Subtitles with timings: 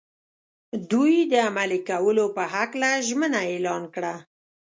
[0.91, 4.15] دوی د عملي کولو په هکله ژمنه اعلان کړه.